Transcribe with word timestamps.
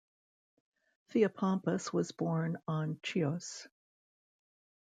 Theopompus 1.11 1.93
was 1.93 2.11
born 2.11 2.57
on 2.67 2.99
Chios. 3.03 3.67